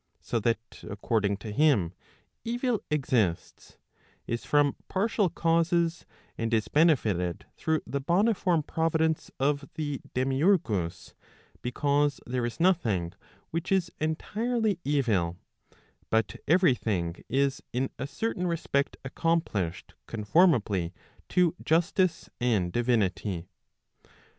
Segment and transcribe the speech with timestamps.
[0.19, 1.93] So that according to him
[2.43, 3.77] evil exists,
[4.25, 6.07] is from partial causes,
[6.39, 11.13] and is benefited through the boniform providence of the demiurgus,
[11.61, 13.13] because there is nothing
[13.51, 15.37] which is entirely evil,
[16.09, 20.95] but every thing is in a certain respect accomplished conformably
[21.29, 23.45] to justice and divinity.